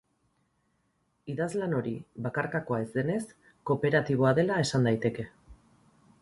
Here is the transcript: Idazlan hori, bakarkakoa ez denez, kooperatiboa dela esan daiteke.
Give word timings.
Idazlan 1.33 1.75
hori, 1.79 1.93
bakarkakoa 2.27 2.79
ez 2.85 2.87
denez, 2.97 3.21
kooperatiboa 3.71 4.33
dela 4.41 4.59
esan 4.65 4.91
daiteke. 4.91 5.29